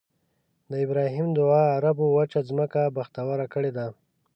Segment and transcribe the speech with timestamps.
[0.71, 3.87] د ابراهیم دعا عربو وچه ځمکه بختوره کړې ده.